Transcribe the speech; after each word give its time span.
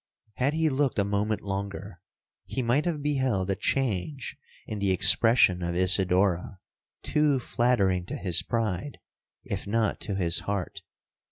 'Had 0.37 0.55
he 0.55 0.67
looked 0.67 0.97
a 0.97 1.03
moment 1.03 1.41
longer, 1.41 2.01
he 2.47 2.63
might 2.63 2.85
have 2.85 3.03
beheld 3.03 3.51
a 3.51 3.55
change 3.55 4.35
in 4.65 4.79
the 4.79 4.89
expression 4.89 5.61
of 5.61 5.75
Isidora 5.75 6.57
too 7.03 7.37
flattering 7.37 8.07
to 8.07 8.15
his 8.15 8.41
pride, 8.41 8.97
if 9.43 9.67
not 9.67 9.99
to 9.99 10.15
his 10.15 10.39
heart. 10.39 10.81